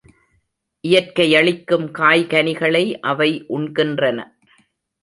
[0.83, 4.19] இயற்கையளிக்கும் காய்கனிகளை அவை உண்கின்றன.